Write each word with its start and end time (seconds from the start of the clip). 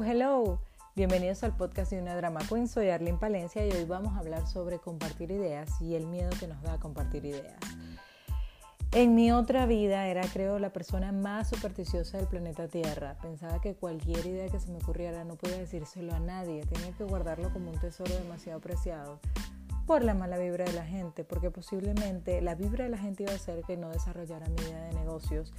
Hello. 0.00 0.58
Bienvenidos 0.96 1.44
al 1.44 1.54
podcast 1.54 1.92
de 1.92 2.00
una 2.00 2.16
drama 2.16 2.40
queen. 2.48 2.66
Soy 2.66 2.88
Arlene 2.88 3.18
Palencia 3.18 3.66
y 3.66 3.70
hoy 3.72 3.84
vamos 3.84 4.14
a 4.14 4.20
hablar 4.20 4.46
sobre 4.46 4.78
compartir 4.78 5.30
ideas 5.30 5.82
y 5.82 5.96
el 5.96 6.06
miedo 6.06 6.30
que 6.40 6.48
nos 6.48 6.62
da 6.62 6.78
compartir 6.78 7.26
ideas. 7.26 7.58
En 8.92 9.14
mi 9.14 9.32
otra 9.32 9.66
vida 9.66 10.06
era, 10.06 10.22
creo, 10.32 10.58
la 10.58 10.72
persona 10.72 11.12
más 11.12 11.50
supersticiosa 11.50 12.16
del 12.16 12.26
planeta 12.26 12.68
Tierra. 12.68 13.18
Pensaba 13.20 13.60
que 13.60 13.74
cualquier 13.74 14.24
idea 14.24 14.48
que 14.48 14.60
se 14.60 14.70
me 14.70 14.78
ocurriera 14.78 15.24
no 15.24 15.36
podía 15.36 15.58
decírselo 15.58 16.14
a 16.14 16.20
nadie. 16.20 16.64
Tenía 16.64 16.92
que 16.96 17.04
guardarlo 17.04 17.52
como 17.52 17.70
un 17.70 17.78
tesoro 17.78 18.14
demasiado 18.14 18.60
preciado 18.60 19.20
por 19.86 20.04
la 20.04 20.14
mala 20.14 20.38
vibra 20.38 20.64
de 20.64 20.72
la 20.72 20.86
gente, 20.86 21.22
porque 21.22 21.50
posiblemente 21.50 22.40
la 22.40 22.54
vibra 22.54 22.84
de 22.84 22.90
la 22.90 22.98
gente 22.98 23.24
iba 23.24 23.32
a 23.32 23.36
hacer 23.36 23.62
que 23.64 23.76
no 23.76 23.90
desarrollara 23.90 24.48
mi 24.48 24.62
idea 24.62 24.84
de 24.86 24.94
negocios 24.94 25.52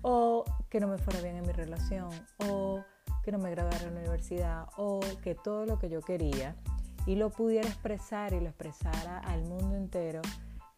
o 0.00 0.44
que 0.70 0.80
no 0.80 0.88
me 0.88 0.96
fuera 0.96 1.20
bien 1.20 1.36
en 1.36 1.46
mi 1.46 1.52
relación 1.52 2.08
o 2.48 2.82
que 3.24 3.32
no 3.32 3.38
me 3.38 3.50
graduara 3.50 3.78
en 3.78 3.94
la 3.94 4.00
universidad 4.00 4.66
o 4.76 5.00
que 5.22 5.34
todo 5.34 5.66
lo 5.66 5.78
que 5.78 5.88
yo 5.88 6.02
quería 6.02 6.54
y 7.06 7.16
lo 7.16 7.30
pudiera 7.30 7.68
expresar 7.68 8.32
y 8.32 8.40
lo 8.40 8.46
expresara 8.46 9.18
al 9.18 9.42
mundo 9.44 9.76
entero 9.76 10.22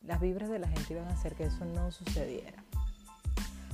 las 0.03 0.21
vibras 0.21 0.49
de 0.49 0.59
la 0.59 0.69
gente 0.69 0.95
iban 0.95 1.09
a 1.09 1.13
hacer 1.13 1.35
que 1.35 1.45
eso 1.45 1.65
no 1.65 1.91
sucediera. 1.91 2.63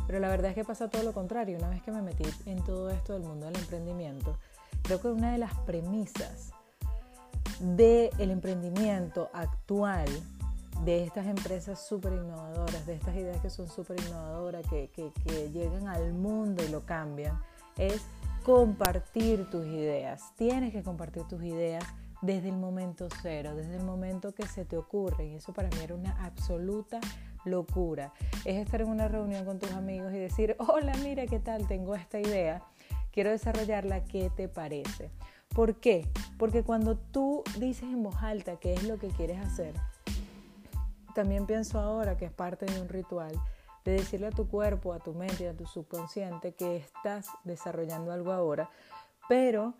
Pero 0.07 0.19
la 0.19 0.29
verdad 0.29 0.51
es 0.51 0.55
que 0.55 0.65
pasa 0.65 0.89
todo 0.89 1.03
lo 1.03 1.13
contrario. 1.13 1.59
Una 1.59 1.69
vez 1.69 1.83
que 1.83 1.93
me 1.93 2.03
metí 2.03 2.25
en 2.47 2.63
todo 2.65 2.91
esto 2.91 3.13
del 3.13 3.23
mundo 3.23 3.47
del 3.47 3.57
emprendimiento, 3.57 4.39
creo 4.83 5.01
que 5.01 5.09
una 5.09 5.33
de 5.33 5.39
las 5.39 5.55
premisas 5.61 6.53
del 7.61 8.31
emprendimiento 8.31 9.31
actual, 9.33 10.09
de 10.85 11.05
estas 11.05 11.27
empresas 11.27 11.87
súper 11.87 12.15
innovadoras, 12.15 12.85
de 12.87 12.95
estas 12.95 13.15
ideas 13.15 13.41
que 13.41 13.51
son 13.51 13.69
súper 13.69 14.01
innovadoras, 14.01 14.67
que, 14.69 14.91
que, 14.91 15.13
que 15.25 15.51
llegan 15.51 15.87
al 15.87 16.13
mundo 16.13 16.65
y 16.65 16.69
lo 16.69 16.85
cambian, 16.85 17.41
es 17.77 18.03
compartir 18.43 19.49
tus 19.51 19.67
ideas. 19.67 20.33
Tienes 20.37 20.73
que 20.73 20.83
compartir 20.83 21.25
tus 21.25 21.43
ideas 21.43 21.85
desde 22.23 22.49
el 22.49 22.57
momento 22.57 23.09
cero, 23.21 23.55
desde 23.55 23.77
el 23.77 23.85
momento 23.85 24.33
que 24.33 24.47
se 24.47 24.65
te 24.65 24.77
ocurre. 24.77 25.27
Y 25.27 25.35
eso 25.35 25.53
para 25.53 25.69
mí 25.69 25.77
era 25.83 25.95
una 25.95 26.25
absoluta 26.25 27.01
locura. 27.45 28.13
Es 28.45 28.57
estar 28.57 28.81
en 28.81 28.89
una 28.89 29.09
reunión 29.09 29.45
con 29.45 29.59
tus 29.59 29.73
amigos 29.73 30.13
y 30.13 30.19
decir, 30.19 30.57
hola, 30.59 30.95
mira, 31.03 31.27
¿qué 31.27 31.39
tal? 31.39 31.67
Tengo 31.67 31.95
esta 31.95 32.21
idea, 32.21 32.63
quiero 33.13 33.31
desarrollarla, 33.31 34.05
¿qué 34.05 34.31
te 34.31 34.49
parece? 34.49 35.11
¿Por 35.49 35.77
qué? 35.77 36.09
Porque 36.39 36.63
cuando 36.63 36.97
tú 36.97 37.43
dices 37.59 37.85
en 37.85 38.03
voz 38.03 38.17
alta 38.23 38.57
qué 38.59 38.73
es 38.73 38.85
lo 38.85 38.99
que 38.99 39.09
quieres 39.09 39.39
hacer, 39.39 39.75
también 41.15 41.47
pienso 41.47 41.79
ahora 41.79 42.17
que 42.17 42.25
es 42.25 42.33
parte 42.33 42.65
de 42.65 42.81
un 42.81 42.89
ritual 42.89 43.35
de 43.85 43.93
decirle 43.93 44.29
a 44.29 44.31
tu 44.31 44.49
cuerpo, 44.49 44.93
a 44.93 44.99
tu 44.99 45.15
mente 45.15 45.49
a 45.49 45.57
tu 45.57 45.67
subconsciente 45.67 46.55
que 46.55 46.77
estás 46.77 47.27
desarrollando 47.45 48.13
algo 48.13 48.33
ahora, 48.33 48.71
pero 49.29 49.75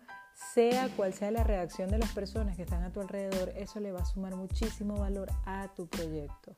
sea 0.53 0.89
cual 0.95 1.13
sea 1.13 1.31
la 1.31 1.43
reacción 1.43 1.89
de 1.89 1.99
las 1.99 2.11
personas 2.11 2.55
que 2.55 2.63
están 2.63 2.83
a 2.83 2.91
tu 2.91 3.01
alrededor, 3.01 3.49
eso 3.55 3.79
le 3.79 3.91
va 3.91 4.01
a 4.01 4.05
sumar 4.05 4.35
muchísimo 4.35 4.97
valor 4.97 5.29
a 5.45 5.67
tu 5.75 5.87
proyecto. 5.87 6.55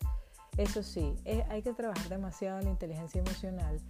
Eso 0.58 0.84
sí, 0.84 1.14
hay 1.50 1.62
que 1.62 1.74
trabajar 1.74 2.08
demasiado 2.08 2.62
la 2.62 2.70
inteligencia 2.70 3.20
emocional 3.20 3.82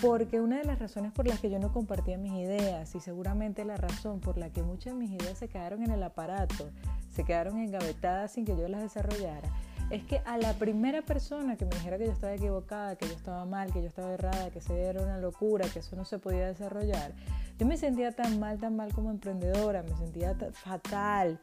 porque 0.00 0.40
una 0.42 0.58
de 0.58 0.64
las 0.64 0.78
razones 0.78 1.12
por 1.12 1.26
las 1.26 1.40
que 1.40 1.48
yo 1.48 1.58
no 1.58 1.72
compartía 1.72 2.18
mis 2.18 2.34
ideas 2.34 2.94
y 2.94 3.00
seguramente 3.00 3.64
la 3.64 3.78
razón 3.78 4.20
por 4.20 4.36
la 4.36 4.50
que 4.50 4.62
muchas 4.62 4.92
de 4.92 4.98
mis 4.98 5.10
ideas 5.10 5.38
se 5.38 5.48
quedaron 5.48 5.82
en 5.82 5.90
el 5.90 6.02
aparato, 6.02 6.70
se 7.14 7.24
quedaron 7.24 7.58
engavetadas 7.58 8.32
sin 8.32 8.44
que 8.44 8.56
yo 8.56 8.68
las 8.68 8.82
desarrollara, 8.82 9.48
es 9.90 10.02
que 10.04 10.20
a 10.24 10.36
la 10.38 10.52
primera 10.54 11.02
persona 11.02 11.56
que 11.56 11.64
me 11.64 11.70
dijera 11.72 11.98
que 11.98 12.06
yo 12.06 12.12
estaba 12.12 12.34
equivocada, 12.34 12.96
que 12.96 13.06
yo 13.06 13.14
estaba 13.14 13.44
mal, 13.44 13.72
que 13.72 13.80
yo 13.80 13.88
estaba 13.88 14.12
errada, 14.12 14.50
que 14.50 14.60
se 14.60 14.80
era 14.80 15.02
una 15.02 15.18
locura, 15.18 15.68
que 15.68 15.78
eso 15.78 15.94
no 15.96 16.04
se 16.04 16.18
podía 16.18 16.46
desarrollar, 16.46 17.12
yo 17.58 17.66
me 17.66 17.76
sentía 17.76 18.12
tan 18.12 18.40
mal, 18.40 18.58
tan 18.58 18.76
mal 18.76 18.92
como 18.92 19.10
emprendedora, 19.10 19.82
me 19.82 19.96
sentía 19.96 20.36
fatal, 20.52 21.40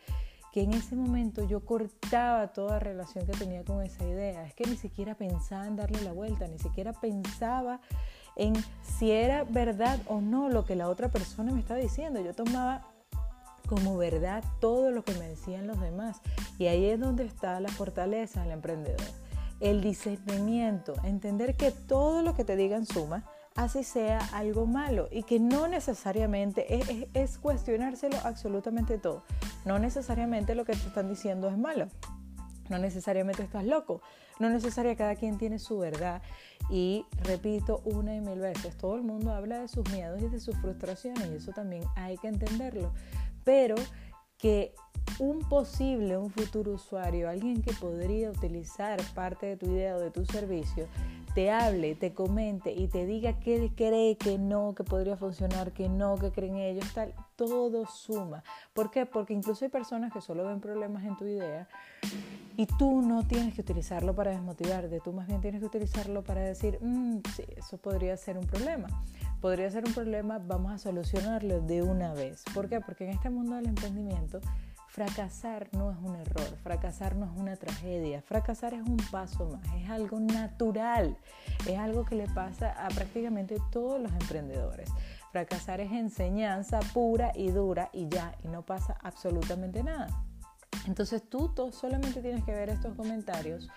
que 0.51 0.61
en 0.61 0.73
ese 0.73 0.95
momento 0.95 1.47
yo 1.47 1.65
cortaba 1.65 2.53
toda 2.53 2.79
relación 2.79 3.25
que 3.25 3.31
tenía 3.31 3.63
con 3.63 3.81
esa 3.81 4.05
idea. 4.05 4.45
Es 4.45 4.53
que 4.53 4.65
ni 4.65 4.77
siquiera 4.77 5.15
pensaba 5.15 5.65
en 5.65 5.75
darle 5.75 5.99
la 6.03 6.11
vuelta, 6.11 6.47
ni 6.47 6.59
siquiera 6.59 6.93
pensaba 6.93 7.79
en 8.35 8.53
si 8.83 9.09
era 9.09 9.45
verdad 9.45 9.99
o 10.05 10.21
no 10.21 10.49
lo 10.49 10.63
que 10.63 10.75
la 10.75 10.89
otra 10.89 11.09
persona 11.09 11.51
me 11.51 11.59
estaba 11.59 11.79
diciendo. 11.79 12.21
Yo 12.21 12.35
tomaba 12.35 12.92
como 13.73 13.97
verdad 13.97 14.43
todo 14.59 14.91
lo 14.91 15.03
que 15.03 15.15
me 15.15 15.27
decían 15.27 15.65
los 15.65 15.81
demás. 15.81 16.21
Y 16.59 16.67
ahí 16.67 16.85
es 16.85 16.99
donde 16.99 17.25
está 17.25 17.59
la 17.59 17.69
fortaleza 17.69 18.43
del 18.43 18.51
emprendedor. 18.51 19.01
El 19.61 19.81
discernimiento, 19.81 20.93
entender 21.03 21.55
que 21.55 21.71
todo 21.71 22.21
lo 22.21 22.35
que 22.35 22.43
te 22.43 22.55
digan 22.55 22.85
suma, 22.85 23.23
así 23.55 23.83
sea 23.83 24.19
algo 24.31 24.67
malo 24.67 25.07
y 25.11 25.23
que 25.23 25.39
no 25.39 25.67
necesariamente 25.67 26.75
es, 26.75 27.07
es, 27.15 27.39
cuestionárselo 27.39 28.17
absolutamente 28.23 28.99
todo. 28.99 29.23
No 29.65 29.79
necesariamente 29.79 30.53
lo 30.53 30.65
que 30.65 30.73
te 30.73 30.87
están 30.87 31.09
diciendo 31.09 31.47
es 31.47 31.57
malo. 31.57 31.87
No 32.69 32.77
necesariamente 32.79 33.43
estás 33.43 33.65
loco. 33.65 34.01
No 34.39 34.49
necesariamente 34.49 35.03
cada 35.03 35.15
quien 35.15 35.37
tiene 35.37 35.59
su 35.59 35.77
verdad. 35.77 36.21
Y 36.69 37.05
repito 37.23 37.81
una 37.85 38.15
y 38.15 38.21
mil 38.21 38.39
veces, 38.39 38.77
todo 38.77 38.95
el 38.95 39.03
mundo 39.03 39.31
habla 39.31 39.59
de 39.59 39.67
sus 39.67 39.89
miedos 39.91 40.21
y 40.21 40.29
de 40.29 40.39
sus 40.39 40.55
frustraciones 40.57 41.29
y 41.29 41.35
eso 41.35 41.51
también 41.51 41.83
hay 41.95 42.17
que 42.17 42.27
entenderlo. 42.27 42.93
Pero 43.43 43.75
que 44.37 44.73
un 45.19 45.39
posible, 45.39 46.17
un 46.17 46.29
futuro 46.29 46.73
usuario, 46.73 47.29
alguien 47.29 47.61
que 47.61 47.73
podría 47.73 48.31
utilizar 48.31 49.01
parte 49.13 49.45
de 49.45 49.57
tu 49.57 49.67
idea 49.67 49.95
o 49.95 49.99
de 49.99 50.11
tu 50.11 50.25
servicio, 50.25 50.87
te 51.35 51.51
hable, 51.51 51.95
te 51.95 52.13
comente 52.13 52.71
y 52.71 52.87
te 52.87 53.05
diga 53.05 53.39
que 53.39 53.71
cree 53.75 54.17
que 54.17 54.37
no, 54.37 54.73
que 54.75 54.83
podría 54.83 55.17
funcionar, 55.17 55.71
que 55.71 55.89
no, 55.89 56.17
que 56.17 56.31
creen 56.31 56.57
ellos, 56.57 56.85
tal, 56.93 57.13
todo 57.35 57.85
suma. 57.87 58.43
¿Por 58.73 58.91
qué? 58.91 59.05
Porque 59.05 59.33
incluso 59.33 59.65
hay 59.65 59.71
personas 59.71 60.13
que 60.13 60.21
solo 60.21 60.45
ven 60.45 60.61
problemas 60.61 61.03
en 61.03 61.17
tu 61.17 61.25
idea 61.25 61.67
y 62.55 62.65
tú 62.65 63.01
no 63.01 63.25
tienes 63.27 63.53
que 63.53 63.61
utilizarlo 63.61 64.13
para 64.15 64.31
desmotivarte, 64.31 64.99
tú 64.99 65.13
más 65.13 65.27
bien 65.27 65.41
tienes 65.41 65.59
que 65.59 65.67
utilizarlo 65.67 66.23
para 66.23 66.41
decir, 66.41 66.79
mm, 66.81 67.19
sí, 67.35 67.43
eso 67.57 67.77
podría 67.77 68.15
ser 68.17 68.37
un 68.37 68.45
problema. 68.45 68.87
Podría 69.41 69.69
ser 69.71 69.85
un 69.85 69.93
problema, 69.93 70.39
vamos 70.39 70.71
a 70.71 70.77
solucionarlo 70.77 71.61
de 71.61 71.81
una 71.81 72.13
vez. 72.13 72.43
¿Por 72.53 72.69
qué? 72.69 72.79
Porque 72.79 73.05
en 73.05 73.11
este 73.11 73.29
mundo 73.29 73.55
del 73.55 73.67
emprendimiento, 73.67 74.39
Fracasar 74.93 75.69
no 75.71 75.89
es 75.89 75.97
un 76.03 76.15
error, 76.17 76.55
fracasar 76.61 77.15
no 77.15 77.25
es 77.25 77.31
una 77.35 77.55
tragedia, 77.55 78.21
fracasar 78.21 78.75
es 78.75 78.81
un 78.81 78.97
paso 79.09 79.49
más, 79.49 79.65
es 79.81 79.89
algo 79.89 80.19
natural, 80.19 81.17
es 81.67 81.79
algo 81.79 82.05
que 82.05 82.13
le 82.13 82.27
pasa 82.27 82.73
a 82.73 82.89
prácticamente 82.89 83.57
todos 83.71 83.99
los 83.99 84.11
emprendedores. 84.11 84.87
Fracasar 85.31 85.81
es 85.81 85.91
enseñanza 85.91 86.79
pura 86.93 87.31
y 87.33 87.49
dura 87.49 87.89
y 87.91 88.07
ya, 88.07 88.35
y 88.43 88.49
no 88.49 88.61
pasa 88.61 88.95
absolutamente 89.01 89.81
nada. 89.81 90.09
Entonces 90.87 91.23
tú, 91.27 91.51
solamente 91.71 92.21
tienes 92.21 92.43
que 92.43 92.53
ver 92.53 92.69
estos 92.69 92.95
comentarios 92.95 93.69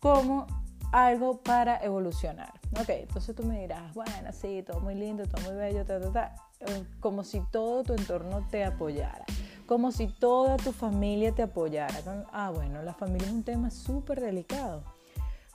como 0.00 0.46
algo 0.92 1.40
para 1.40 1.82
evolucionar. 1.82 2.52
Ok, 2.80 2.88
entonces 2.88 3.34
tú 3.34 3.44
me 3.44 3.60
dirás, 3.60 3.94
bueno, 3.94 4.32
sí, 4.32 4.62
todo 4.66 4.80
muy 4.80 4.94
lindo, 4.94 5.24
todo 5.26 5.40
muy 5.42 5.54
bello, 5.54 5.84
ta, 5.84 6.00
ta, 6.00 6.12
ta, 6.12 6.34
eh, 6.60 6.84
como 7.00 7.24
si 7.24 7.40
todo 7.50 7.82
tu 7.82 7.94
entorno 7.94 8.46
te 8.50 8.64
apoyara 8.64 9.24
como 9.66 9.92
si 9.92 10.08
toda 10.08 10.56
tu 10.56 10.72
familia 10.72 11.32
te 11.32 11.42
apoyara. 11.42 11.94
Ah, 12.32 12.50
bueno, 12.50 12.82
la 12.82 12.94
familia 12.94 13.28
es 13.28 13.32
un 13.32 13.44
tema 13.44 13.70
súper 13.70 14.20
delicado. 14.20 14.84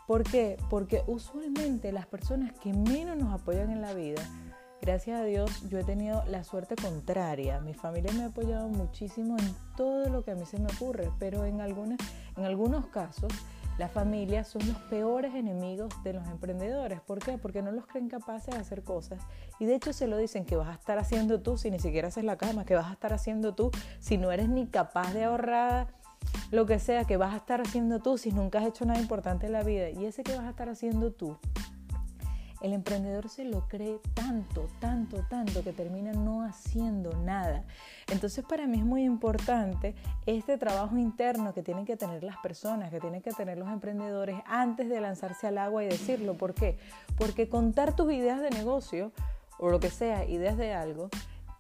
¿Por 0.08 0.24
qué? 0.24 0.58
Porque 0.70 1.04
usualmente 1.06 1.92
las 1.92 2.08
personas 2.08 2.54
que 2.54 2.74
menos 2.74 3.18
nos 3.18 3.32
apoyan 3.32 3.70
en 3.70 3.82
la 3.82 3.94
vida, 3.94 4.22
gracias 4.82 5.20
a 5.20 5.24
Dios, 5.24 5.70
yo 5.70 5.80
he 5.80 5.84
tenido 5.84 6.24
la 6.28 6.44
suerte 6.44 6.76
contraria. 6.76 7.60
Mi 7.60 7.74
familia 7.74 8.12
me 8.14 8.24
ha 8.24 8.28
apoyado 8.28 8.68
muchísimo 8.68 9.38
en 9.38 9.56
todo 9.76 10.10
lo 10.10 10.24
que 10.24 10.32
a 10.32 10.36
mí 10.36 10.46
se 10.46 10.60
me 10.60 10.68
ocurre, 10.68 11.12
pero 11.20 11.46
en, 11.46 11.62
algunas, 11.62 12.00
en 12.38 12.46
algunos 12.46 12.88
casos 12.88 13.32
las 13.78 13.92
familias 13.92 14.50
son 14.50 14.68
los 14.68 14.78
peores 14.90 15.34
enemigos 15.36 15.94
de 16.04 16.14
los 16.14 16.28
emprendedores. 16.28 17.00
¿Por 17.00 17.20
qué? 17.20 17.38
Porque 17.38 17.62
no 17.62 17.72
los 17.72 17.86
creen 17.88 18.10
capaces 18.10 18.54
de 18.54 18.60
hacer 18.60 18.84
cosas. 18.84 19.22
Y 19.58 19.66
de 19.66 19.76
hecho 19.76 19.94
se 19.94 20.06
lo 20.06 20.18
dicen 20.18 20.44
que 20.44 20.58
vas 20.58 20.68
a 20.68 20.74
estar 20.74 20.98
haciendo 20.98 21.42
tú 21.42 21.58
si 21.58 21.72
ni 21.72 21.80
siquiera 21.80 22.10
haces 22.10 22.26
la 22.26 22.38
cama, 22.38 22.66
que 22.66 22.76
vas 22.76 22.88
a 22.88 22.94
estar 22.94 23.14
haciendo 23.14 23.56
tú 23.56 23.72
si 24.00 24.18
no 24.18 24.32
eres 24.32 24.50
ni 24.50 24.68
capaz 24.68 25.14
de 25.14 25.24
ahorrar 25.24 25.88
lo 26.52 26.66
que 26.66 26.80
sea, 26.80 27.06
que 27.06 27.16
vas 27.16 27.34
a 27.34 27.38
estar 27.38 27.62
haciendo 27.62 28.00
tú 28.00 28.18
si 28.18 28.32
nunca 28.32 28.60
has 28.60 28.68
hecho 28.68 28.84
nada 28.86 29.00
importante 29.00 29.46
en 29.46 29.54
la 29.54 29.64
vida. 29.64 29.90
Y 29.90 30.06
ese 30.06 30.24
que 30.24 30.36
vas 30.36 30.46
a 30.46 30.50
estar 30.50 30.68
haciendo 30.68 31.12
tú 31.12 31.38
el 32.62 32.74
emprendedor 32.74 33.30
se 33.30 33.46
lo 33.46 33.68
cree 33.68 34.00
tanto, 34.14 34.68
tanto, 34.80 35.24
tanto 35.30 35.64
que 35.64 35.74
termina 35.74 36.12
no 36.12 36.44
haciendo 36.44 37.12
nada. 37.24 37.64
Entonces 38.12 38.44
para 38.46 38.68
mí 38.68 38.80
es 38.80 38.86
muy 38.86 39.04
importante 39.04 39.96
este 40.26 40.58
trabajo 40.58 40.98
interno 40.98 41.54
que 41.54 41.64
tienen 41.64 41.86
que 41.86 41.98
tener 41.98 42.24
las 42.24 42.38
personas, 42.38 42.90
que 42.90 43.00
tienen 43.00 43.22
que 43.22 43.32
tener 43.32 43.58
los 43.58 43.70
emprendedores 43.70 44.40
antes 44.46 44.90
de 44.90 45.00
lanzarse 45.02 45.48
al 45.48 45.58
agua 45.58 45.84
y 45.84 45.88
decirlo. 45.88 46.36
¿Por 46.36 46.54
qué? 46.54 46.78
Porque 47.18 47.48
contar 47.48 47.96
tus 47.96 48.12
ideas 48.12 48.42
de 48.42 48.50
negocio 48.50 49.12
o 49.58 49.70
lo 49.70 49.80
que 49.80 49.90
sea, 49.90 50.26
ideas 50.26 50.58
de 50.58 50.74
algo, 50.74 51.10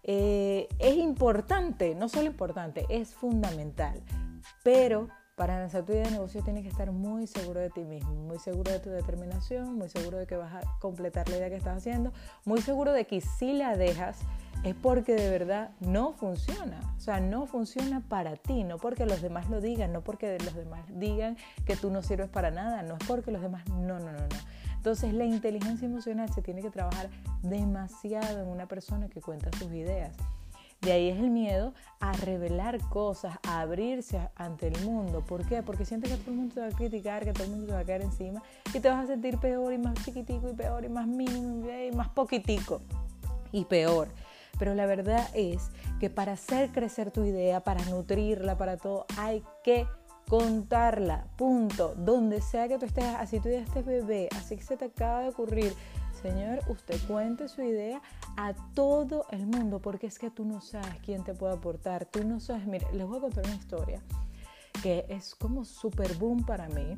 eh, 0.03 0.67
es 0.79 0.95
importante, 0.95 1.95
no 1.95 2.09
solo 2.09 2.27
importante, 2.27 2.85
es 2.89 3.13
fundamental. 3.13 4.01
Pero 4.63 5.09
para 5.39 5.57
lanzar 5.57 5.85
tu 5.85 5.93
idea 5.93 6.03
de 6.03 6.11
negocio 6.11 6.43
tienes 6.43 6.63
que 6.63 6.67
estar 6.67 6.91
muy 6.91 7.25
seguro 7.25 7.61
de 7.61 7.69
ti 7.69 7.85
mismo, 7.85 8.13
muy 8.13 8.39
seguro 8.39 8.73
de 8.73 8.79
tu 8.79 8.89
determinación, 8.89 9.73
muy 9.77 9.87
seguro 9.87 10.17
de 10.17 10.27
que 10.27 10.35
vas 10.35 10.53
a 10.53 10.79
completar 10.79 11.29
la 11.29 11.37
idea 11.37 11.47
que 11.47 11.55
estás 11.55 11.77
haciendo, 11.77 12.11
muy 12.43 12.61
seguro 12.61 12.91
de 12.91 13.07
que 13.07 13.21
si 13.21 13.53
la 13.53 13.77
dejas, 13.77 14.17
es 14.65 14.75
porque 14.75 15.15
de 15.15 15.29
verdad 15.29 15.69
no 15.79 16.11
funciona. 16.11 16.81
O 16.97 16.99
sea, 16.99 17.21
no 17.21 17.45
funciona 17.45 18.01
para 18.01 18.35
ti, 18.35 18.65
no 18.65 18.79
porque 18.79 19.05
los 19.05 19.21
demás 19.21 19.49
lo 19.49 19.61
digan, 19.61 19.93
no 19.93 20.01
porque 20.01 20.37
los 20.43 20.55
demás 20.55 20.81
digan 20.89 21.37
que 21.65 21.77
tú 21.77 21.89
no 21.89 22.01
sirves 22.01 22.27
para 22.27 22.51
nada, 22.51 22.83
no 22.83 22.97
es 22.97 23.07
porque 23.07 23.31
los 23.31 23.41
demás, 23.41 23.65
no, 23.69 23.97
no, 23.97 24.11
no, 24.11 24.19
no. 24.19 24.27
Entonces 24.75 25.13
la 25.13 25.23
inteligencia 25.23 25.85
emocional 25.85 26.27
se 26.33 26.41
tiene 26.41 26.61
que 26.61 26.69
trabajar 26.69 27.09
demasiado 27.43 28.41
en 28.41 28.47
una 28.49 28.65
persona 28.65 29.07
que 29.07 29.21
cuenta 29.21 29.57
sus 29.57 29.71
ideas. 29.71 30.17
De 30.81 30.93
ahí 30.93 31.09
es 31.09 31.19
el 31.19 31.29
miedo 31.29 31.73
a 31.99 32.13
revelar 32.13 32.79
cosas, 32.89 33.37
a 33.45 33.59
abrirse 33.59 34.29
ante 34.35 34.67
el 34.67 34.85
mundo. 34.85 35.23
¿Por 35.25 35.45
qué? 35.45 35.61
Porque 35.61 35.83
sientes 35.83 36.09
que 36.09 36.17
todo 36.17 36.31
el 36.31 36.37
mundo 36.37 36.55
te 36.55 36.61
va 36.61 36.67
a 36.67 36.71
criticar, 36.71 37.25
que 37.25 37.33
todo 37.33 37.43
el 37.43 37.49
mundo 37.49 37.67
te 37.67 37.73
va 37.73 37.79
a 37.79 37.85
caer 37.85 38.01
encima 38.01 38.41
y 38.73 38.79
te 38.79 38.89
vas 38.89 39.03
a 39.03 39.07
sentir 39.07 39.37
peor 39.39 39.73
y 39.73 39.77
más 39.77 39.95
chiquitico 40.05 40.49
y 40.49 40.53
peor 40.53 40.85
y 40.85 40.89
más 40.89 41.05
mínimo 41.05 41.69
y 41.69 41.91
más 41.93 42.09
poquitico 42.09 42.81
y 43.51 43.65
peor. 43.65 44.07
Pero 44.57 44.73
la 44.73 44.85
verdad 44.85 45.29
es 45.33 45.69
que 45.99 46.09
para 46.09 46.33
hacer 46.33 46.69
crecer 46.71 47.11
tu 47.11 47.23
idea, 47.23 47.61
para 47.61 47.83
nutrirla, 47.85 48.57
para 48.57 48.77
todo, 48.77 49.05
hay 49.17 49.43
que 49.63 49.85
contarla, 50.29 51.25
punto. 51.37 51.95
Donde 51.95 52.41
sea 52.41 52.67
que 52.67 52.77
tú 52.77 52.85
estés, 52.85 53.03
así 53.03 53.39
tú 53.39 53.49
ya 53.49 53.59
estés 53.59 53.85
bebé, 53.85 54.29
así 54.37 54.55
que 54.55 54.63
se 54.63 54.77
te 54.77 54.85
acaba 54.85 55.21
de 55.21 55.29
ocurrir. 55.29 55.73
Señor, 56.21 56.59
usted 56.67 56.99
cuente 57.07 57.47
su 57.47 57.61
idea 57.61 58.01
a 58.35 58.53
todo 58.73 59.25
el 59.31 59.45
mundo, 59.45 59.79
porque 59.79 60.07
es 60.07 60.19
que 60.19 60.29
tú 60.29 60.45
no 60.45 60.59
sabes 60.61 60.99
quién 61.05 61.23
te 61.23 61.33
puede 61.33 61.53
aportar, 61.53 62.05
tú 62.05 62.23
no 62.23 62.39
sabes, 62.39 62.65
mire, 62.67 62.85
les 62.93 63.07
voy 63.07 63.19
a 63.19 63.21
contar 63.21 63.45
una 63.45 63.55
historia 63.55 64.01
que 64.83 65.05
es 65.09 65.35
como 65.35 65.65
super 65.65 66.13
boom 66.15 66.45
para 66.45 66.67
mí, 66.69 66.97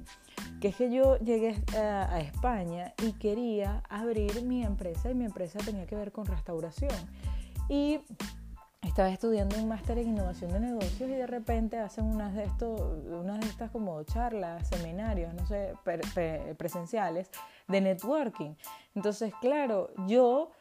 que 0.59 0.69
es 0.69 0.75
que 0.75 0.91
yo 0.91 1.17
llegué 1.17 1.63
a, 1.75 2.13
a 2.13 2.19
España 2.19 2.93
y 3.03 3.13
quería 3.13 3.83
abrir 3.89 4.43
mi 4.43 4.63
empresa 4.63 5.09
y 5.09 5.15
mi 5.15 5.25
empresa 5.25 5.59
tenía 5.59 5.85
que 5.85 5.95
ver 5.95 6.11
con 6.11 6.25
restauración. 6.25 6.93
Y 7.69 8.01
estaba 8.87 9.09
estudiando 9.09 9.57
un 9.57 9.67
máster 9.67 9.99
en 9.99 10.09
innovación 10.09 10.51
de 10.51 10.59
negocios 10.59 11.09
y 11.09 11.13
de 11.13 11.27
repente 11.27 11.77
hacen 11.77 12.05
unas 12.05 12.33
de, 12.33 12.45
estos, 12.45 12.81
unas 13.07 13.39
de 13.39 13.45
estas 13.45 13.69
como 13.69 14.01
charlas, 14.03 14.67
seminarios, 14.67 15.33
no 15.35 15.45
sé, 15.45 15.73
presenciales 16.57 17.29
de 17.67 17.79
networking. 17.79 18.55
Entonces, 18.95 19.33
claro, 19.39 19.91
yo 20.07 20.51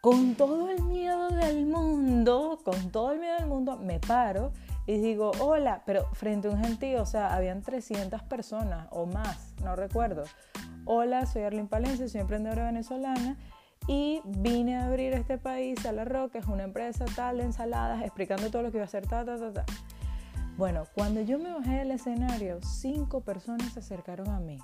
con 0.00 0.34
todo 0.34 0.70
el 0.70 0.82
miedo 0.82 1.28
del 1.28 1.66
mundo, 1.66 2.58
con 2.64 2.90
todo 2.90 3.12
el 3.12 3.20
miedo 3.20 3.36
del 3.36 3.46
mundo, 3.46 3.76
me 3.76 4.00
paro 4.00 4.52
y 4.86 4.96
digo, 4.96 5.32
hola, 5.38 5.82
pero 5.84 6.06
frente 6.14 6.48
a 6.48 6.52
un 6.52 6.64
gentío, 6.64 7.02
o 7.02 7.06
sea, 7.06 7.34
habían 7.34 7.60
300 7.60 8.22
personas 8.22 8.88
o 8.90 9.04
más, 9.04 9.52
no 9.62 9.76
recuerdo. 9.76 10.24
Hola, 10.86 11.26
soy 11.26 11.42
Arlene 11.42 11.68
Palencia, 11.68 12.08
soy 12.08 12.22
emprendedora 12.22 12.64
venezolana 12.64 13.36
y 13.88 14.20
vine 14.24 14.76
a 14.76 14.86
abrir 14.86 15.14
este 15.14 15.38
país 15.38 15.84
a 15.86 15.92
La 15.92 16.04
Roca, 16.04 16.38
es 16.38 16.46
una 16.46 16.62
empresa 16.62 17.06
tal 17.16 17.38
de 17.38 17.44
ensaladas, 17.44 18.02
explicando 18.02 18.50
todo 18.50 18.62
lo 18.62 18.70
que 18.70 18.76
iba 18.76 18.84
a 18.84 18.86
hacer, 18.86 19.06
ta, 19.06 19.24
ta, 19.24 19.38
ta, 19.38 19.52
ta. 19.52 19.64
Bueno, 20.56 20.84
cuando 20.94 21.22
yo 21.22 21.38
me 21.38 21.52
bajé 21.52 21.78
del 21.78 21.92
escenario, 21.92 22.60
cinco 22.62 23.22
personas 23.22 23.72
se 23.72 23.80
acercaron 23.80 24.28
a 24.28 24.38
mí 24.38 24.58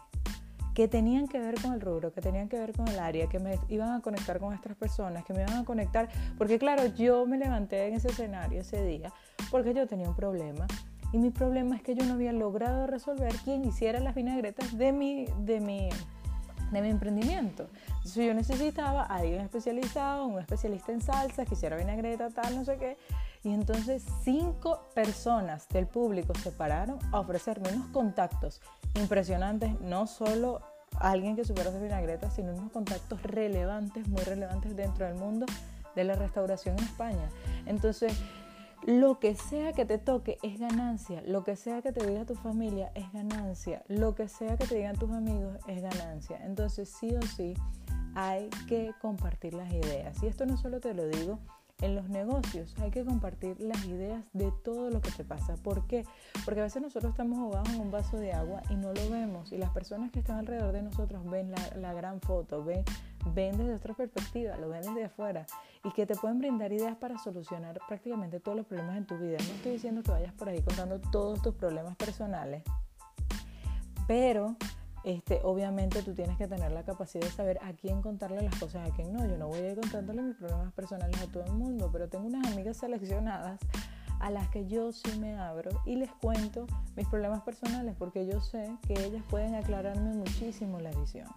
que 0.75 0.89
tenían 0.89 1.29
que 1.29 1.39
ver 1.39 1.55
con 1.61 1.73
el 1.73 1.81
rubro, 1.81 2.13
que 2.13 2.21
tenían 2.21 2.49
que 2.49 2.59
ver 2.59 2.73
con 2.73 2.87
el 2.89 2.99
área, 2.99 3.29
que 3.29 3.39
me 3.39 3.59
iban 3.69 3.93
a 3.93 4.01
conectar 4.01 4.41
con 4.41 4.53
estas 4.53 4.77
personas, 4.77 5.25
que 5.25 5.33
me 5.33 5.43
iban 5.43 5.57
a 5.57 5.65
conectar, 5.65 6.09
porque 6.37 6.59
claro, 6.59 6.85
yo 6.87 7.25
me 7.27 7.39
levanté 7.39 7.87
en 7.87 7.95
ese 7.95 8.09
escenario 8.09 8.61
ese 8.61 8.85
día 8.85 9.13
porque 9.51 9.73
yo 9.73 9.87
tenía 9.87 10.09
un 10.09 10.17
problema 10.17 10.67
y 11.13 11.19
mi 11.19 11.31
problema 11.31 11.77
es 11.77 11.83
que 11.83 11.95
yo 11.95 12.05
no 12.05 12.15
había 12.15 12.33
logrado 12.33 12.89
resolver 12.89 13.33
quién 13.45 13.65
hiciera 13.65 14.01
las 14.01 14.17
vinagretas 14.17 14.77
de 14.77 14.93
mi, 14.93 15.27
de 15.39 15.61
mi 15.61 15.91
de 16.71 16.83
mi 16.83 16.91
emprendimiento. 16.91 17.69
Entonces 17.89 18.27
yo 18.27 18.35
necesitaba 18.35 19.03
a 19.03 19.17
alguien 19.17 19.41
especializado, 19.41 20.27
un 20.27 20.39
especialista 20.39 20.93
en 20.93 21.01
salsa, 21.01 21.45
que 21.45 21.55
hiciera 21.55 21.77
vinagreta, 21.77 22.31
tal, 22.31 22.57
no 22.57 22.65
sé 22.65 22.77
qué. 22.77 22.97
Y 23.43 23.53
entonces 23.53 24.05
cinco 24.23 24.89
personas 24.95 25.69
del 25.69 25.87
público 25.87 26.35
se 26.35 26.51
pararon 26.51 26.99
a 27.13 27.21
ofrecerme 27.21 27.71
unos 27.73 27.89
contactos 27.89 28.61
impresionantes, 28.95 29.79
no 29.81 30.07
solo 30.07 30.63
alguien 30.99 31.37
que 31.37 31.45
supiera 31.45 31.71
hacer 31.71 31.83
vinagreta, 31.83 32.31
sino 32.31 32.53
unos 32.53 32.71
contactos 32.73 33.23
relevantes, 33.23 34.09
muy 34.09 34.23
relevantes 34.23 34.77
dentro 34.77 35.07
del 35.07 35.17
mundo 35.17 35.47
de 35.95 36.05
la 36.05 36.15
restauración 36.15 36.77
en 36.79 36.85
España. 36.85 37.29
Entonces, 37.67 38.13
lo 38.87 39.19
que 39.19 39.35
sea 39.35 39.73
que 39.73 39.85
te 39.85 39.99
toque 39.99 40.39
es 40.43 40.59
ganancia, 40.59 41.23
lo 41.27 41.43
que 41.43 41.57
sea 41.57 41.81
que 41.81 41.93
te 41.93 42.07
diga 42.07 42.27
tu 42.27 42.35
familia 42.35 42.93
es 42.95 43.11
ganancia, 43.13 43.83
lo 43.89 44.15
que 44.15 44.29
sea 44.29 44.57
que 44.59 44.67
te 44.67 44.75
digan 44.77 44.97
tus 44.97 45.11
amigos 45.11 45.57
es 45.67 45.81
ganancia. 45.81 46.39
Entonces 46.45 46.89
sí 46.89 47.15
o 47.17 47.23
sí 47.23 47.55
hay 48.15 48.51
que 48.69 48.93
compartir 49.01 49.55
las 49.55 49.73
ideas. 49.73 50.23
Y 50.23 50.27
esto 50.27 50.45
no 50.45 50.57
solo 50.57 50.81
te 50.81 50.93
lo 50.93 51.07
digo 51.09 51.39
en 51.81 51.95
los 51.95 52.09
negocios, 52.09 52.75
hay 52.81 52.91
que 52.91 53.05
compartir 53.05 53.61
las 53.61 53.85
ideas 53.85 54.25
de 54.33 54.53
todo 54.65 54.91
lo 54.91 55.01
que 55.01 55.11
te 55.11 55.25
pasa. 55.25 55.57
¿Por 55.57 55.87
qué? 55.87 56.05
Porque 56.45 56.61
a 56.61 56.65
veces 56.65 56.81
nosotros 56.81 57.11
estamos 57.11 57.39
ahogados 57.39 57.69
en 57.71 57.81
un 57.81 57.91
vaso 57.91 58.17
de 58.17 58.33
agua 58.33 58.63
y 58.71 58.77
no 58.77 58.93
lo 58.93 59.11
vemos. 59.11 59.53
Y 59.53 59.59
las 59.59 59.71
personas 59.71 60.11
que 60.11 60.21
están 60.21 60.39
alrededor 60.39 60.73
de 60.73 60.83
nosotros 60.83 61.29
ven 61.29 61.51
la, 61.51 61.77
la 61.77 61.93
gran 61.93 62.21
foto, 62.21 62.65
ven 62.65 62.85
ven 63.33 63.57
desde 63.57 63.75
otra 63.75 63.95
perspectiva, 63.95 64.57
lo 64.57 64.69
ven 64.69 64.83
desde 64.83 65.05
afuera 65.05 65.47
y 65.83 65.91
que 65.93 66.07
te 66.07 66.15
pueden 66.15 66.39
brindar 66.39 66.73
ideas 66.73 66.97
para 66.97 67.19
solucionar 67.19 67.81
prácticamente 67.89 68.41
todos 68.41 68.57
los 68.57 68.67
problemas 68.67 68.97
en 68.97 69.07
tu 69.07 69.17
vida. 69.17 69.39
No 69.39 69.55
estoy 69.55 69.73
diciendo 69.73 70.03
que 70.03 70.11
vayas 70.11 70.33
por 70.35 70.49
ahí 70.49 70.61
contando 70.63 71.01
todos 71.01 71.41
tus 71.43 71.55
problemas 71.55 71.97
personales, 71.97 72.63
pero 74.07 74.57
este, 75.05 75.41
obviamente 75.45 76.03
tú 76.03 76.15
tienes 76.15 76.39
que 76.39 76.49
tener 76.49 76.73
la 76.73 76.83
capacidad 76.83 77.25
de 77.25 77.31
saber 77.31 77.59
a 77.63 77.73
quién 77.75 78.01
contarle 78.01 78.43
las 78.43 78.59
cosas, 78.59 78.89
a 78.89 78.95
quién 78.95 79.13
no. 79.13 79.27
Yo 79.27 79.37
no 79.37 79.49
voy 79.49 79.61
a 79.61 79.71
ir 79.71 79.81
contándole 79.81 80.23
mis 80.23 80.37
problemas 80.37 80.73
personales 80.73 81.21
a 81.21 81.27
todo 81.27 81.45
el 81.45 81.53
mundo, 81.53 81.91
pero 81.93 82.09
tengo 82.09 82.27
unas 82.27 82.47
amigas 82.51 82.79
seleccionadas 82.79 83.61
a 84.21 84.31
las 84.31 84.49
que 84.49 84.67
yo 84.67 84.93
sí 84.93 85.19
me 85.19 85.37
abro 85.37 85.71
y 85.85 85.97
les 85.97 86.11
cuento 86.13 86.67
mis 86.97 87.07
problemas 87.09 87.43
personales 87.43 87.95
porque 87.99 88.27
yo 88.27 88.41
sé 88.41 88.75
que 88.87 88.95
ellas 88.95 89.23
pueden 89.29 89.55
aclararme 89.55 90.15
muchísimo 90.15 90.81
la 90.81 90.91
visión. 90.93 91.29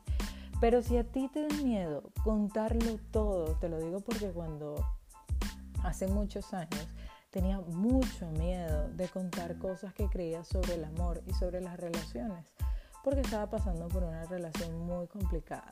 Pero 0.61 0.81
si 0.81 0.97
a 0.97 1.03
ti 1.03 1.29
te 1.31 1.47
da 1.47 1.55
miedo 1.61 2.11
contarlo 2.23 2.97
todo, 3.11 3.57
te 3.59 3.67
lo 3.67 3.79
digo 3.79 3.99
porque 3.99 4.29
cuando 4.29 4.75
hace 5.83 6.07
muchos 6.07 6.53
años 6.53 6.87
tenía 7.29 7.59
mucho 7.59 8.31
miedo 8.31 8.87
de 8.89 9.07
contar 9.09 9.57
cosas 9.57 9.93
que 9.93 10.07
creía 10.07 10.43
sobre 10.43 10.75
el 10.75 10.85
amor 10.85 11.21
y 11.27 11.33
sobre 11.33 11.61
las 11.61 11.77
relaciones, 11.77 12.45
porque 13.07 13.21
estaba 13.21 13.49
pasando 13.49 13.87
por 13.87 14.03
una 14.03 14.25
relación 14.25 14.85
muy 14.85 15.07
complicada. 15.07 15.69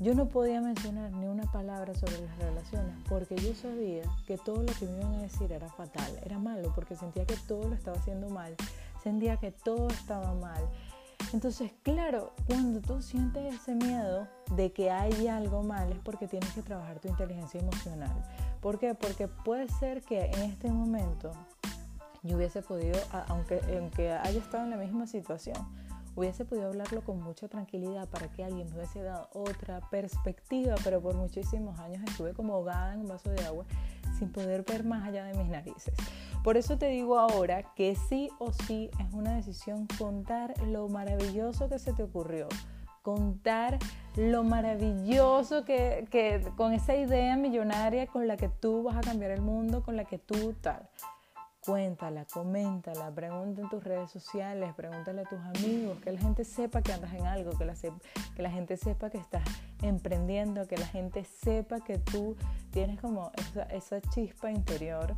Yo 0.00 0.14
no 0.14 0.28
podía 0.28 0.60
mencionar 0.60 1.10
ni 1.12 1.26
una 1.26 1.50
palabra 1.50 1.94
sobre 1.94 2.20
las 2.20 2.36
relaciones 2.36 2.94
porque 3.08 3.36
yo 3.36 3.54
sabía 3.54 4.02
que 4.26 4.36
todo 4.36 4.62
lo 4.62 4.70
que 4.74 4.84
me 4.84 4.98
iban 4.98 5.14
a 5.14 5.22
decir 5.22 5.50
era 5.50 5.70
fatal, 5.70 6.20
era 6.22 6.38
malo, 6.38 6.70
porque 6.74 6.94
sentía 6.94 7.24
que 7.24 7.36
todo 7.48 7.70
lo 7.70 7.74
estaba 7.74 7.96
haciendo 7.96 8.28
mal, 8.28 8.54
sentía 9.02 9.38
que 9.38 9.50
todo 9.50 9.88
estaba 9.88 10.34
mal 10.34 10.62
entonces, 11.32 11.72
claro, 11.82 12.32
cuando 12.46 12.80
tú 12.80 13.02
sientes 13.02 13.54
ese 13.54 13.74
miedo 13.74 14.26
de 14.54 14.72
que 14.72 14.90
hay 14.90 15.28
algo 15.28 15.62
mal 15.62 15.92
es 15.92 15.98
porque 15.98 16.26
tienes 16.26 16.50
que 16.54 16.62
trabajar 16.62 17.00
tu 17.00 17.08
inteligencia 17.08 17.60
emocional. 17.60 18.24
¿Por 18.62 18.78
qué? 18.78 18.94
Porque 18.94 19.28
puede 19.28 19.68
ser 19.68 20.02
que 20.02 20.26
en 20.26 20.42
este 20.42 20.70
momento 20.70 21.32
yo 22.22 22.36
hubiese 22.36 22.62
podido, 22.62 22.98
aunque, 23.28 23.60
aunque 23.76 24.12
haya 24.12 24.38
estado 24.38 24.64
en 24.64 24.70
la 24.70 24.76
misma 24.76 25.06
situación, 25.06 25.56
hubiese 26.18 26.44
podido 26.44 26.66
hablarlo 26.66 27.02
con 27.02 27.22
mucha 27.22 27.46
tranquilidad 27.46 28.08
para 28.08 28.28
que 28.28 28.42
alguien 28.42 28.68
me 28.70 28.76
hubiese 28.76 29.02
dado 29.02 29.28
otra 29.32 29.80
perspectiva, 29.88 30.74
pero 30.82 31.00
por 31.00 31.14
muchísimos 31.14 31.78
años 31.78 32.02
estuve 32.08 32.34
como 32.34 32.54
ahogada 32.54 32.94
en 32.94 33.02
un 33.02 33.06
vaso 33.06 33.30
de 33.30 33.44
agua 33.44 33.64
sin 34.18 34.32
poder 34.32 34.64
ver 34.64 34.82
más 34.82 35.06
allá 35.06 35.24
de 35.26 35.34
mis 35.38 35.48
narices. 35.48 35.94
Por 36.42 36.56
eso 36.56 36.76
te 36.76 36.86
digo 36.88 37.20
ahora 37.20 37.62
que 37.74 37.94
sí 37.94 38.30
o 38.40 38.52
sí 38.52 38.90
es 38.98 39.12
una 39.12 39.36
decisión 39.36 39.86
contar 39.96 40.54
lo 40.66 40.88
maravilloso 40.88 41.68
que 41.68 41.78
se 41.78 41.92
te 41.92 42.02
ocurrió, 42.02 42.48
contar 43.02 43.78
lo 44.16 44.42
maravilloso 44.42 45.64
que, 45.64 46.08
que 46.10 46.44
con 46.56 46.72
esa 46.72 46.96
idea 46.96 47.36
millonaria 47.36 48.08
con 48.08 48.26
la 48.26 48.36
que 48.36 48.48
tú 48.48 48.82
vas 48.82 48.96
a 48.96 49.02
cambiar 49.02 49.30
el 49.30 49.40
mundo, 49.40 49.84
con 49.84 49.94
la 49.94 50.04
que 50.04 50.18
tú 50.18 50.54
tal. 50.60 50.88
Cuéntala, 51.68 52.24
coméntala, 52.24 53.10
pregunta 53.10 53.60
en 53.60 53.68
tus 53.68 53.84
redes 53.84 54.10
sociales, 54.10 54.72
pregúntale 54.74 55.20
a 55.20 55.24
tus 55.24 55.38
amigos, 55.38 55.98
que 56.00 56.10
la 56.10 56.18
gente 56.18 56.42
sepa 56.42 56.80
que 56.80 56.94
andas 56.94 57.12
en 57.12 57.26
algo, 57.26 57.50
que 57.58 57.66
la, 57.66 58.50
gente 58.50 58.78
sepa 58.78 59.10
que 59.10 59.18
estás 59.18 59.42
emprendiendo, 59.82 60.66
que 60.66 60.78
la 60.78 60.86
gente 60.86 61.24
sepa 61.24 61.80
que 61.80 61.98
tú 61.98 62.36
tienes 62.70 62.98
como 62.98 63.32
esa, 63.36 63.64
esa 63.64 64.00
chispa 64.00 64.50
interior, 64.50 65.14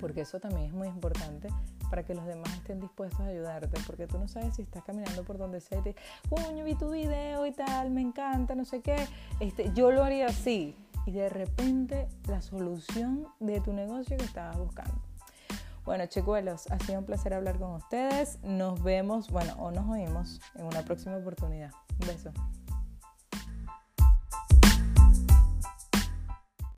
porque 0.00 0.22
eso 0.22 0.40
también 0.40 0.66
es 0.66 0.72
muy 0.72 0.88
importante 0.88 1.46
para 1.88 2.02
que 2.02 2.16
los 2.16 2.26
demás 2.26 2.52
estén 2.54 2.80
dispuestos 2.80 3.20
a 3.20 3.26
ayudarte, 3.26 3.78
porque 3.86 4.08
tú 4.08 4.18
no 4.18 4.26
sabes 4.26 4.56
si 4.56 4.62
estás 4.62 4.82
caminando 4.82 5.22
por 5.22 5.38
donde 5.38 5.60
sea 5.60 5.78
y 5.78 5.82
te 5.82 5.96
coño, 6.30 6.64
vi 6.64 6.74
tu 6.74 6.90
video 6.90 7.46
y 7.46 7.52
tal, 7.52 7.92
me 7.92 8.00
encanta, 8.00 8.56
no 8.56 8.64
sé 8.64 8.80
qué, 8.82 8.96
este, 9.38 9.70
yo 9.72 9.92
lo 9.92 10.02
haría 10.02 10.26
así, 10.26 10.74
y 11.06 11.12
de 11.12 11.28
repente 11.28 12.08
la 12.26 12.40
solución 12.40 13.28
de 13.38 13.60
tu 13.60 13.72
negocio 13.72 14.16
que 14.16 14.24
estabas 14.24 14.58
buscando. 14.58 15.13
Bueno, 15.84 16.06
chicuelos, 16.06 16.66
ha 16.70 16.78
sido 16.78 17.00
un 17.00 17.04
placer 17.04 17.34
hablar 17.34 17.58
con 17.58 17.72
ustedes. 17.72 18.38
Nos 18.42 18.82
vemos, 18.82 19.30
bueno, 19.30 19.54
o 19.58 19.70
nos 19.70 19.86
oímos 19.88 20.40
en 20.54 20.64
una 20.64 20.82
próxima 20.82 21.16
oportunidad. 21.16 21.72
Un 22.00 22.06
beso. 22.06 22.32